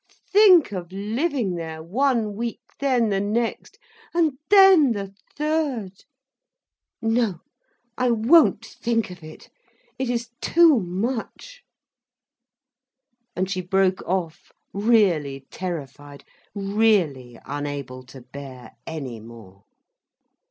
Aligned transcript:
Think 0.31 0.71
of 0.71 0.91
living 0.91 1.53
there, 1.57 1.83
one 1.83 2.33
week, 2.35 2.61
then 2.79 3.09
the 3.09 3.19
next, 3.21 3.77
and 4.15 4.39
then 4.49 4.93
the 4.93 5.13
third— 5.35 6.05
"No, 7.03 7.41
I 7.99 8.09
won't 8.09 8.65
think 8.65 9.11
of 9.11 9.23
it—it 9.23 10.09
is 10.09 10.31
too 10.41 10.79
much—" 10.79 11.61
And 13.35 13.47
she 13.47 13.61
broke 13.61 14.01
off, 14.07 14.51
really 14.73 15.45
terrified, 15.51 16.23
really 16.55 17.37
unable 17.45 18.03
to 18.07 18.21
bear 18.21 18.71
any 18.87 19.19
more. 19.19 19.65